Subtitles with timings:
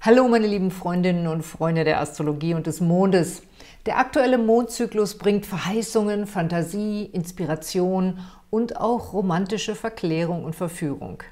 [0.00, 3.42] Hallo meine lieben Freundinnen und Freunde der Astrologie und des Mondes.
[3.84, 11.24] Der aktuelle Mondzyklus bringt Verheißungen, Fantasie, Inspiration und auch romantische Verklärung und Verführung.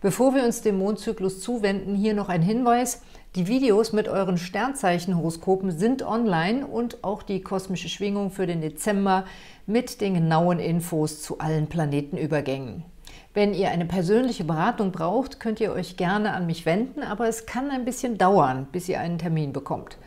[0.00, 3.02] Bevor wir uns dem Mondzyklus zuwenden, hier noch ein Hinweis.
[3.34, 9.26] Die Videos mit euren Sternzeichenhoroskopen sind online und auch die kosmische Schwingung für den Dezember
[9.66, 12.95] mit den genauen Infos zu allen Planetenübergängen.
[13.36, 17.44] Wenn ihr eine persönliche Beratung braucht, könnt ihr euch gerne an mich wenden, aber es
[17.44, 19.98] kann ein bisschen dauern, bis ihr einen Termin bekommt.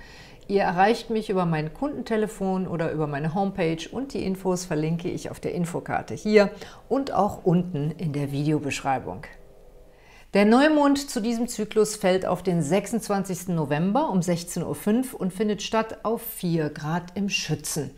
[0.48, 5.30] Ihr erreicht mich über mein Kundentelefon oder über meine Homepage und die Infos verlinke ich
[5.30, 6.49] auf der Infokarte hier
[6.88, 9.21] und auch unten in der Videobeschreibung.
[10.34, 13.49] Der Neumond zu diesem Zyklus fällt auf den 26.
[13.49, 17.91] November um 16.05 Uhr und findet statt auf 4 Grad im Schützen.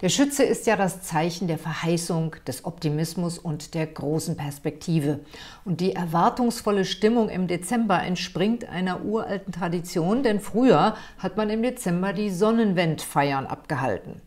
[0.00, 5.20] Der Schütze ist ja das Zeichen der Verheißung, des Optimismus und der großen Perspektive.
[5.64, 11.62] Und die erwartungsvolle Stimmung im Dezember entspringt einer uralten Tradition, denn früher hat man im
[11.62, 14.20] Dezember die Sonnenwendfeiern abgehalten.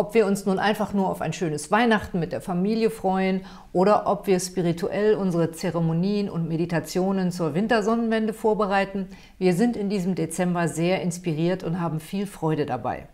[0.00, 3.42] Ob wir uns nun einfach nur auf ein schönes Weihnachten mit der Familie freuen
[3.74, 10.14] oder ob wir spirituell unsere Zeremonien und Meditationen zur Wintersonnenwende vorbereiten, wir sind in diesem
[10.14, 13.08] Dezember sehr inspiriert und haben viel Freude dabei.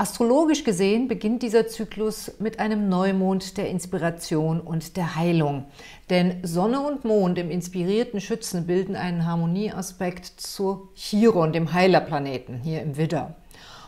[0.00, 5.64] Astrologisch gesehen beginnt dieser Zyklus mit einem Neumond der Inspiration und der Heilung.
[6.08, 12.80] Denn Sonne und Mond im inspirierten Schützen bilden einen Harmonieaspekt zu Chiron, dem Heilerplaneten, hier
[12.80, 13.34] im Widder.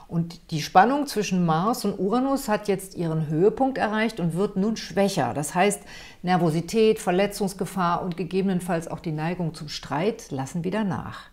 [0.08, 4.76] Und die Spannung zwischen Mars und Uranus hat jetzt ihren Höhepunkt erreicht und wird nun
[4.76, 5.32] schwächer.
[5.32, 5.80] Das heißt,
[6.22, 11.30] Nervosität, Verletzungsgefahr und gegebenenfalls auch die Neigung zum Streit lassen wieder nach.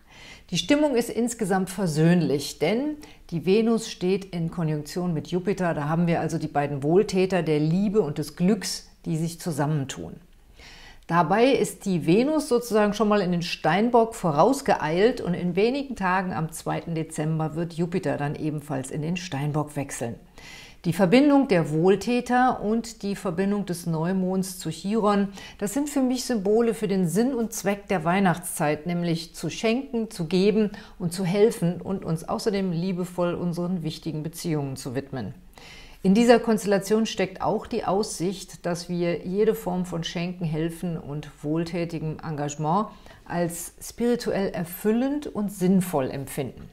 [0.50, 2.96] Die Stimmung ist insgesamt versöhnlich, denn
[3.30, 5.74] die Venus steht in Konjunktion mit Jupiter.
[5.74, 10.14] Da haben wir also die beiden Wohltäter der Liebe und des Glücks, die sich zusammentun.
[11.06, 16.34] Dabei ist die Venus sozusagen schon mal in den Steinbock vorausgeeilt und in wenigen Tagen
[16.34, 16.80] am 2.
[16.94, 20.16] Dezember wird Jupiter dann ebenfalls in den Steinbock wechseln.
[20.84, 25.26] Die Verbindung der Wohltäter und die Verbindung des Neumonds zu Chiron,
[25.58, 30.08] das sind für mich Symbole für den Sinn und Zweck der Weihnachtszeit, nämlich zu schenken,
[30.08, 35.34] zu geben und zu helfen und uns außerdem liebevoll unseren wichtigen Beziehungen zu widmen.
[36.04, 41.28] In dieser Konstellation steckt auch die Aussicht, dass wir jede Form von Schenken, Helfen und
[41.42, 42.86] wohltätigem Engagement
[43.24, 46.70] als spirituell erfüllend und sinnvoll empfinden.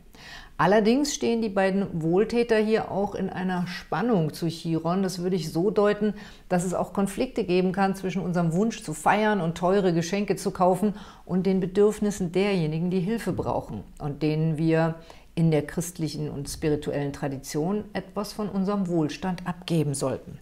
[0.58, 5.04] Allerdings stehen die beiden Wohltäter hier auch in einer Spannung zu Chiron.
[5.04, 6.14] Das würde ich so deuten,
[6.48, 10.52] dass es auch Konflikte geben kann zwischen unserem Wunsch zu feiern und teure Geschenke zu
[10.52, 10.94] kaufen
[11.26, 14.96] und den Bedürfnissen derjenigen, die Hilfe brauchen und denen wir
[15.36, 20.40] in der christlichen und spirituellen Tradition etwas von unserem Wohlstand abgeben sollten.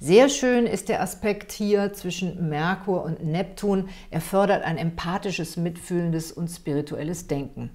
[0.00, 3.88] Sehr schön ist der Aspekt hier zwischen Merkur und Neptun.
[4.10, 7.70] Er fördert ein empathisches, mitfühlendes und spirituelles Denken.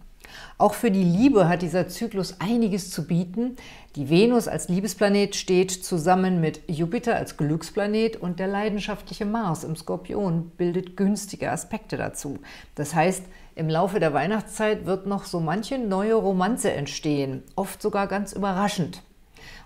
[0.57, 3.56] Auch für die Liebe hat dieser Zyklus einiges zu bieten.
[3.95, 9.75] Die Venus als Liebesplanet steht zusammen mit Jupiter als Glücksplanet und der leidenschaftliche Mars im
[9.75, 12.39] Skorpion bildet günstige Aspekte dazu.
[12.75, 13.23] Das heißt,
[13.56, 19.01] im Laufe der Weihnachtszeit wird noch so manche neue Romanze entstehen, oft sogar ganz überraschend.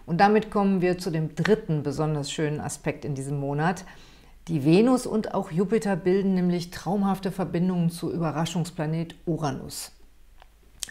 [0.06, 3.86] Und damit kommen wir zu dem dritten besonders schönen Aspekt in diesem Monat.
[4.50, 9.92] Die Venus und auch Jupiter bilden nämlich traumhafte Verbindungen zu Überraschungsplanet Uranus.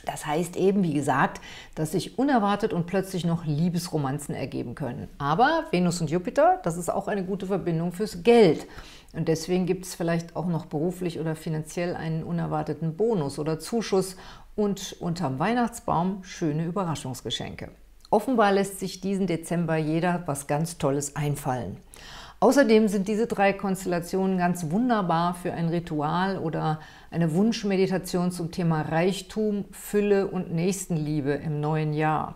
[0.04, 1.40] Das heißt eben, wie gesagt,
[1.74, 5.08] dass sich unerwartet und plötzlich noch Liebesromanzen ergeben können.
[5.18, 8.66] Aber Venus und Jupiter, das ist auch eine gute Verbindung fürs Geld.
[9.12, 14.16] Und deswegen gibt es vielleicht auch noch beruflich oder finanziell einen unerwarteten Bonus oder Zuschuss
[14.56, 17.70] und unterm Weihnachtsbaum schöne Überraschungsgeschenke.
[18.10, 21.78] Offenbar lässt sich diesen Dezember jeder was ganz Tolles einfallen.
[22.42, 26.80] Außerdem sind diese drei Konstellationen ganz wunderbar für ein Ritual oder
[27.12, 32.34] eine Wunschmeditation zum Thema Reichtum, Fülle und Nächstenliebe im neuen Jahr.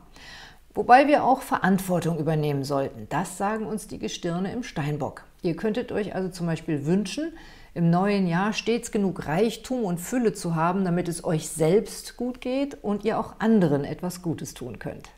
[0.74, 3.08] Wobei wir auch Verantwortung übernehmen sollten.
[3.08, 5.24] Das sagen uns die Gestirne im Steinbock.
[5.42, 7.32] Ihr könntet euch also zum Beispiel wünschen,
[7.74, 12.40] im neuen Jahr stets genug Reichtum und Fülle zu haben, damit es euch selbst gut
[12.40, 15.08] geht und ihr auch anderen etwas Gutes tun könnt.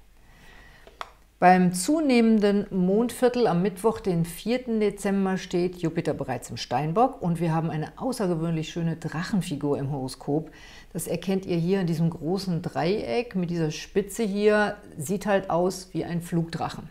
[1.40, 4.80] Beim zunehmenden Mondviertel am Mittwoch, den 4.
[4.80, 10.50] Dezember, steht Jupiter bereits im Steinbock und wir haben eine außergewöhnlich schöne Drachenfigur im Horoskop.
[10.92, 15.90] Das erkennt ihr hier in diesem großen Dreieck mit dieser Spitze hier, sieht halt aus
[15.92, 16.88] wie ein Flugdrachen.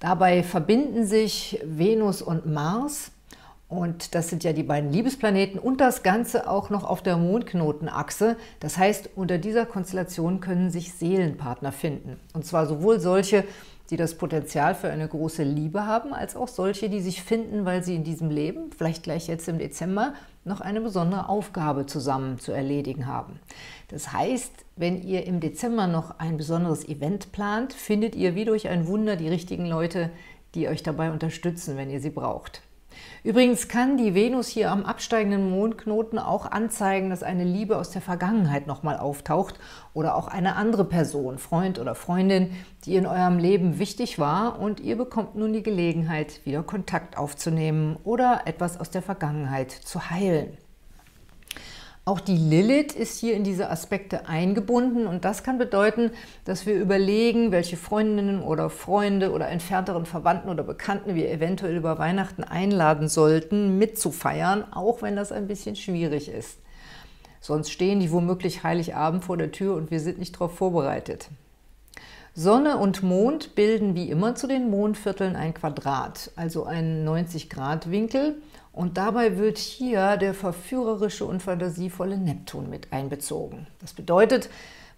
[0.00, 3.12] Dabei verbinden sich Venus und Mars
[3.68, 8.36] und das sind ja die beiden Liebesplaneten und das Ganze auch noch auf der Mondknotenachse.
[8.60, 12.20] Das heißt, unter dieser Konstellation können sich Seelenpartner finden.
[12.32, 13.44] Und zwar sowohl solche,
[13.90, 17.82] die das Potenzial für eine große Liebe haben, als auch solche, die sich finden, weil
[17.82, 22.52] sie in diesem Leben, vielleicht gleich jetzt im Dezember, noch eine besondere Aufgabe zusammen zu
[22.52, 23.40] erledigen haben.
[23.88, 28.68] Das heißt, wenn ihr im Dezember noch ein besonderes Event plant, findet ihr wie durch
[28.68, 30.10] ein Wunder die richtigen Leute,
[30.54, 32.62] die euch dabei unterstützen, wenn ihr sie braucht.
[33.24, 38.02] Übrigens kann die Venus hier am absteigenden Mondknoten auch anzeigen, dass eine Liebe aus der
[38.02, 39.56] Vergangenheit nochmal auftaucht
[39.94, 42.52] oder auch eine andere Person, Freund oder Freundin,
[42.84, 47.96] die in eurem Leben wichtig war und ihr bekommt nun die Gelegenheit, wieder Kontakt aufzunehmen
[48.04, 50.56] oder etwas aus der Vergangenheit zu heilen.
[52.08, 56.12] Auch die Lilith ist hier in diese Aspekte eingebunden und das kann bedeuten,
[56.44, 61.98] dass wir überlegen, welche Freundinnen oder Freunde oder entfernteren Verwandten oder Bekannten wir eventuell über
[61.98, 66.60] Weihnachten einladen sollten, mitzufeiern, auch wenn das ein bisschen schwierig ist.
[67.40, 71.28] Sonst stehen die womöglich Heiligabend vor der Tür und wir sind nicht darauf vorbereitet.
[72.34, 78.36] Sonne und Mond bilden wie immer zu den Mondvierteln ein Quadrat, also einen 90-Grad-Winkel
[78.76, 83.66] und dabei wird hier der verführerische und fantasievolle Neptun mit einbezogen.
[83.80, 84.50] Das bedeutet,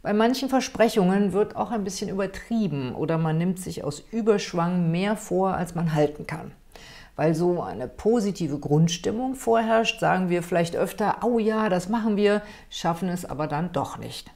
[0.03, 5.17] bei manchen Versprechungen wird auch ein bisschen übertrieben oder man nimmt sich aus Überschwang mehr
[5.17, 6.51] vor, als man halten kann.
[7.15, 12.43] Weil so eine positive Grundstimmung vorherrscht, sagen wir vielleicht öfter, oh ja, das machen wir,
[12.71, 14.29] schaffen es aber dann doch nicht.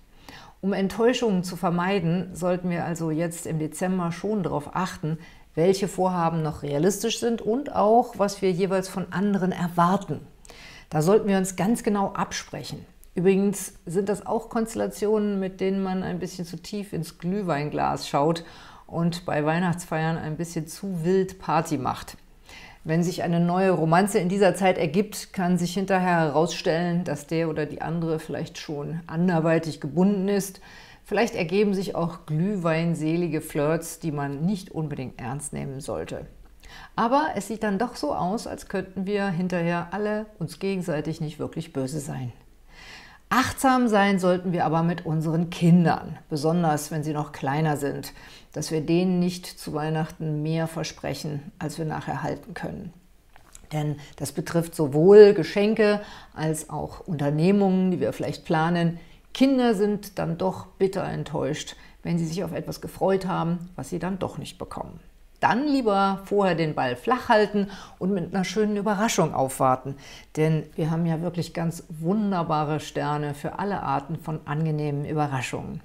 [0.60, 5.18] Um Enttäuschungen zu vermeiden, sollten wir also jetzt im Dezember schon darauf achten,
[5.54, 10.20] welche Vorhaben noch realistisch sind und auch, was wir jeweils von anderen erwarten.
[10.90, 12.84] Da sollten wir uns ganz genau absprechen.
[13.14, 18.44] Übrigens sind das auch Konstellationen, mit denen man ein bisschen zu tief ins Glühweinglas schaut
[18.87, 22.16] und bei Weihnachtsfeiern ein bisschen zu wild Party macht.
[22.84, 27.48] Wenn sich eine neue Romanze in dieser Zeit ergibt, kann sich hinterher herausstellen, dass der
[27.48, 30.60] oder die andere vielleicht schon anderweitig gebunden ist,
[31.12, 36.24] Vielleicht ergeben sich auch glühweinselige Flirts, die man nicht unbedingt ernst nehmen sollte.
[36.96, 41.38] Aber es sieht dann doch so aus, als könnten wir hinterher alle uns gegenseitig nicht
[41.38, 42.32] wirklich böse sein.
[43.28, 48.14] Achtsam sein sollten wir aber mit unseren Kindern, besonders wenn sie noch kleiner sind,
[48.54, 52.90] dass wir denen nicht zu Weihnachten mehr versprechen, als wir nachher halten können.
[53.70, 56.00] Denn das betrifft sowohl Geschenke
[56.32, 58.98] als auch Unternehmungen, die wir vielleicht planen,
[59.34, 63.99] Kinder sind dann doch bitter enttäuscht, wenn sie sich auf etwas gefreut haben, was sie
[63.99, 65.00] dann doch nicht bekommen.
[65.40, 67.69] Dann lieber vorher den Ball flach halten
[67.99, 69.96] und mit einer schönen Überraschung aufwarten.
[70.37, 75.81] Denn wir haben ja wirklich ganz wunderbare Sterne für alle Arten von angenehmen Überraschungen.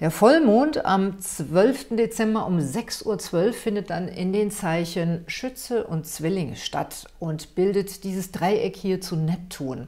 [0.00, 1.96] Der Vollmond am 12.
[1.96, 8.02] Dezember um 6.12 Uhr findet dann in den Zeichen Schütze und Zwillinge statt und bildet
[8.02, 9.86] dieses Dreieck hier zu Neptun.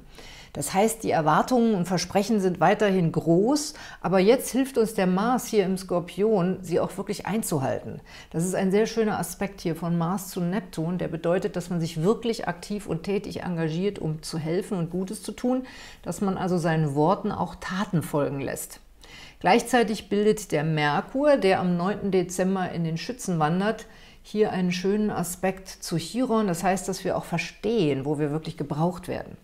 [0.53, 5.47] Das heißt, die Erwartungen und Versprechen sind weiterhin groß, aber jetzt hilft uns der Mars
[5.47, 8.01] hier im Skorpion, sie auch wirklich einzuhalten.
[8.31, 11.81] Das ist ein sehr schöner Aspekt hier von Mars zu Neptun, der bedeutet, dass man
[11.81, 15.65] sich wirklich aktiv und tätig engagiert, um zu helfen und Gutes zu tun,
[16.03, 18.81] dass man also seinen Worten auch Taten folgen lässt.
[19.39, 22.11] Gleichzeitig bildet der Merkur, der am 9.
[22.11, 23.87] Dezember in den Schützen wandert,
[24.23, 26.47] hier einen schönen Aspekt zu Chiron.
[26.47, 29.37] Das heißt, dass wir auch verstehen, wo wir wirklich gebraucht werden.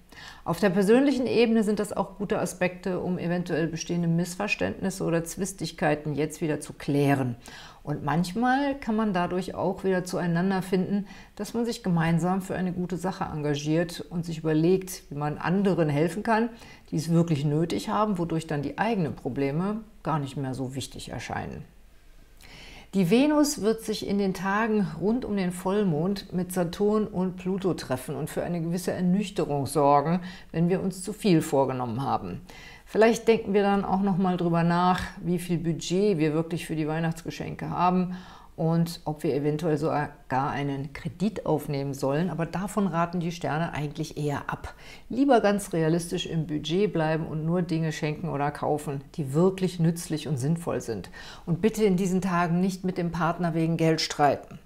[0.44, 6.14] Auf der persönlichen Ebene sind das auch gute Aspekte, um eventuell bestehende Missverständnisse oder Zwistigkeiten
[6.14, 7.36] jetzt wieder zu klären.
[7.82, 12.72] Und manchmal kann man dadurch auch wieder zueinander finden, dass man sich gemeinsam für eine
[12.72, 16.50] gute Sache engagiert und sich überlegt, wie man anderen helfen kann,
[16.90, 21.10] die es wirklich nötig haben, wodurch dann die eigenen Probleme gar nicht mehr so wichtig
[21.10, 21.64] erscheinen.
[22.96, 27.74] Die Venus wird sich in den Tagen rund um den Vollmond mit Saturn und Pluto
[27.74, 32.40] treffen und für eine gewisse Ernüchterung sorgen, wenn wir uns zu viel vorgenommen haben.
[32.86, 36.74] Vielleicht denken wir dann auch noch mal drüber nach, wie viel Budget wir wirklich für
[36.74, 38.16] die Weihnachtsgeschenke haben
[38.56, 42.30] und ob wir eventuell sogar einen Kredit aufnehmen sollen.
[42.30, 44.74] Aber davon raten die Sterne eigentlich eher ab.
[45.08, 50.26] Lieber ganz realistisch im Budget bleiben und nur Dinge schenken oder kaufen, die wirklich nützlich
[50.26, 51.10] und sinnvoll sind.
[51.44, 54.58] Und bitte in diesen Tagen nicht mit dem Partner wegen Geld streiten.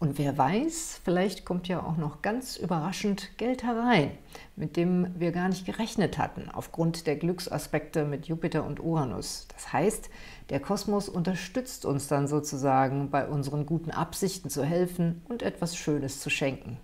[0.00, 4.10] Und wer weiß, vielleicht kommt ja auch noch ganz überraschend Geld herein,
[4.56, 9.46] mit dem wir gar nicht gerechnet hatten, aufgrund der Glücksaspekte mit Jupiter und Uranus.
[9.54, 10.10] Das heißt,
[10.50, 16.20] der Kosmos unterstützt uns dann sozusagen, bei unseren guten Absichten zu helfen und etwas Schönes
[16.20, 16.76] zu schenken.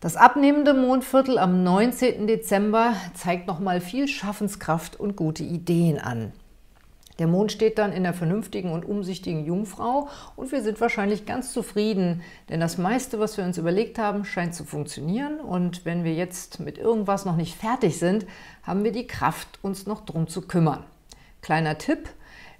[0.00, 2.26] Das abnehmende Mondviertel am 19.
[2.26, 6.32] Dezember zeigt nochmal viel Schaffenskraft und gute Ideen an.
[7.18, 11.52] Der Mond steht dann in der vernünftigen und umsichtigen Jungfrau und wir sind wahrscheinlich ganz
[11.52, 16.14] zufrieden, denn das meiste, was wir uns überlegt haben, scheint zu funktionieren und wenn wir
[16.14, 18.26] jetzt mit irgendwas noch nicht fertig sind,
[18.64, 20.82] haben wir die Kraft, uns noch drum zu kümmern.
[21.40, 22.08] Kleiner Tipp,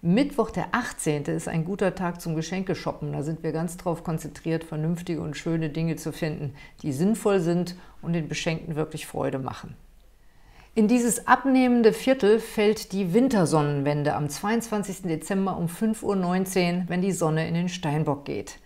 [0.02, 1.24] Mittwoch, der 18.
[1.24, 3.14] ist ein guter Tag zum Geschenke shoppen.
[3.14, 7.74] Da sind wir ganz darauf konzentriert, vernünftige und schöne Dinge zu finden, die sinnvoll sind
[8.02, 9.74] und den Beschenkten wirklich Freude machen.
[10.76, 15.02] In dieses abnehmende Viertel fällt die Wintersonnenwende am 22.
[15.02, 18.56] Dezember um 5.19 Uhr, wenn die Sonne in den Steinbock geht.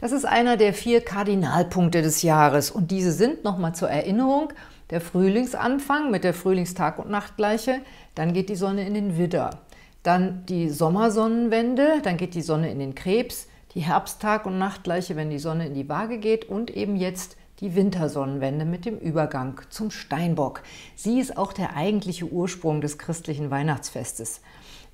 [0.00, 4.52] Das ist einer der vier Kardinalpunkte des Jahres und diese sind, nochmal zur Erinnerung,
[4.90, 7.78] der Frühlingsanfang mit der Frühlingstag- und Nachtgleiche,
[8.16, 9.60] dann geht die Sonne in den Widder,
[10.02, 15.30] dann die Sommersonnenwende, dann geht die Sonne in den Krebs, die Herbsttag- und Nachtgleiche, wenn
[15.30, 19.90] die Sonne in die Waage geht und eben jetzt die Wintersonnenwende mit dem Übergang zum
[19.90, 20.62] Steinbock.
[20.96, 24.42] Sie ist auch der eigentliche Ursprung des christlichen Weihnachtsfestes.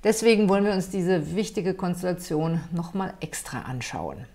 [0.03, 4.25] Deswegen wollen wir uns diese wichtige Konstellation nochmal extra anschauen.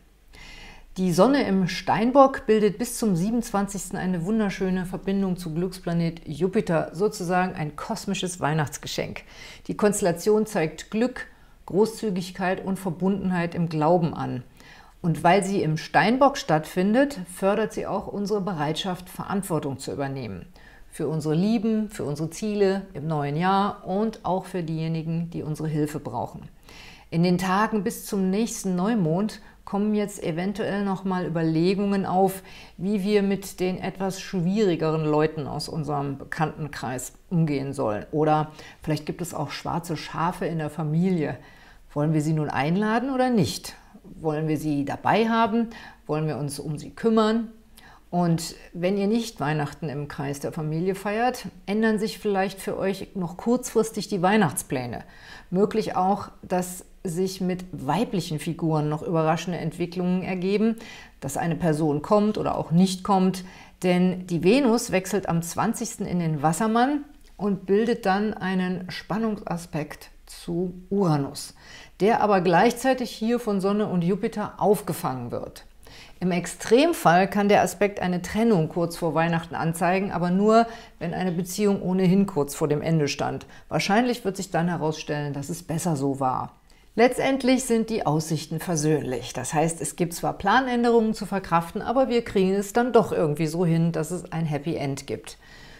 [0.96, 3.96] Die Sonne im Steinbock bildet bis zum 27.
[3.96, 9.22] eine wunderschöne Verbindung zu Glücksplanet Jupiter, sozusagen ein kosmisches Weihnachtsgeschenk.
[9.66, 11.26] Die Konstellation zeigt Glück,
[11.66, 14.44] Großzügigkeit und Verbundenheit im Glauben an.
[15.04, 20.46] Und weil sie im Steinbock stattfindet, fördert sie auch unsere Bereitschaft, Verantwortung zu übernehmen.
[20.90, 25.68] Für unsere Lieben, für unsere Ziele im neuen Jahr und auch für diejenigen, die unsere
[25.68, 26.48] Hilfe brauchen.
[27.10, 32.42] In den Tagen bis zum nächsten Neumond kommen jetzt eventuell nochmal Überlegungen auf,
[32.78, 38.06] wie wir mit den etwas schwierigeren Leuten aus unserem Bekanntenkreis umgehen sollen.
[38.10, 41.36] Oder vielleicht gibt es auch schwarze Schafe in der Familie.
[41.92, 43.76] Wollen wir sie nun einladen oder nicht?
[44.20, 45.70] Wollen wir sie dabei haben?
[46.06, 47.48] Wollen wir uns um sie kümmern?
[48.14, 53.08] Und wenn ihr nicht Weihnachten im Kreis der Familie feiert, ändern sich vielleicht für euch
[53.16, 55.02] noch kurzfristig die Weihnachtspläne.
[55.50, 60.76] Möglich auch, dass sich mit weiblichen Figuren noch überraschende Entwicklungen ergeben,
[61.18, 63.44] dass eine Person kommt oder auch nicht kommt,
[63.82, 66.00] denn die Venus wechselt am 20.
[66.08, 67.04] in den Wassermann
[67.36, 71.54] und bildet dann einen Spannungsaspekt zu Uranus
[72.00, 75.64] der aber gleichzeitig hier von Sonne und Jupiter aufgefangen wird.
[76.20, 80.66] Im Extremfall kann der Aspekt eine Trennung kurz vor Weihnachten anzeigen, aber nur,
[80.98, 83.46] wenn eine Beziehung ohnehin kurz vor dem Ende stand.
[83.68, 86.52] Wahrscheinlich wird sich dann herausstellen, dass es besser so war.
[86.96, 89.32] Letztendlich sind die Aussichten versöhnlich.
[89.32, 93.48] Das heißt, es gibt zwar Planänderungen zu verkraften, aber wir kriegen es dann doch irgendwie
[93.48, 95.36] so hin, dass es ein Happy End gibt.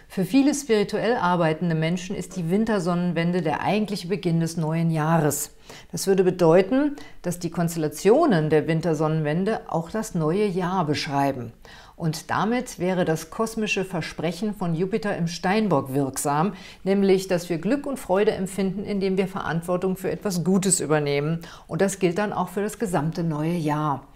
[0.08, 5.50] Für viele spirituell arbeitende Menschen ist die Wintersonnenwende der eigentliche Beginn des neuen Jahres.
[5.92, 11.52] Das würde bedeuten, dass die Konstellationen der Wintersonnenwende auch das neue Jahr beschreiben.
[11.96, 17.87] Und damit wäre das kosmische Versprechen von Jupiter im Steinbock wirksam, nämlich, dass wir Glück
[17.87, 21.40] und Freude empfinden, indem wir Verantwortung für etwas Gutes übernehmen.
[21.68, 24.06] Und das gilt dann auch für das gesamte neue Jahr.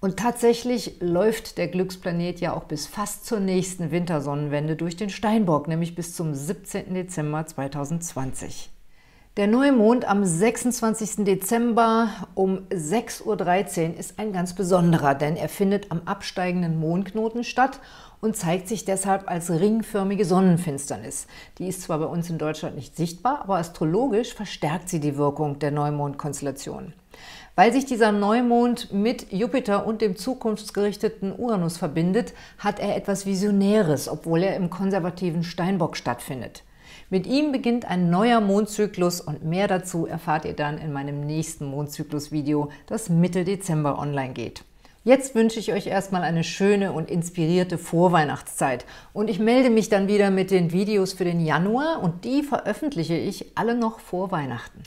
[0.00, 5.68] Und tatsächlich läuft der Glücksplanet ja auch bis fast zur nächsten Wintersonnenwende durch den Steinbock,
[5.68, 6.94] nämlich bis zum 17.
[6.94, 8.70] Dezember 2020.
[9.36, 11.24] Der Neumond am 26.
[11.24, 17.78] Dezember um 6.13 Uhr ist ein ganz besonderer, denn er findet am absteigenden Mondknoten statt
[18.20, 21.26] und zeigt sich deshalb als ringförmige Sonnenfinsternis.
[21.58, 25.58] Die ist zwar bei uns in Deutschland nicht sichtbar, aber astrologisch verstärkt sie die Wirkung
[25.58, 26.94] der Neumondkonstellation.
[27.56, 34.08] Weil sich dieser Neumond mit Jupiter und dem zukunftsgerichteten Uranus verbindet, hat er etwas Visionäres,
[34.08, 36.62] obwohl er im konservativen Steinbock stattfindet.
[37.08, 41.66] Mit ihm beginnt ein neuer Mondzyklus und mehr dazu erfahrt ihr dann in meinem nächsten
[41.66, 44.62] Mondzyklus-Video, das Mitte Dezember online geht.
[45.02, 50.08] Jetzt wünsche ich euch erstmal eine schöne und inspirierte Vorweihnachtszeit und ich melde mich dann
[50.08, 54.82] wieder mit den Videos für den Januar und die veröffentliche ich alle noch vor Weihnachten.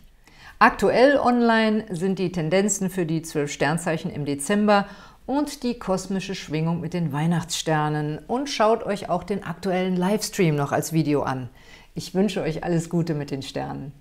[0.60, 4.88] Aktuell online sind die Tendenzen für die zwölf Sternzeichen im Dezember
[5.26, 8.20] und die kosmische Schwingung mit den Weihnachtssternen.
[8.28, 11.50] Und schaut euch auch den aktuellen Livestream noch als Video an.
[11.96, 13.94] Ich wünsche euch alles Gute mit den Sternen.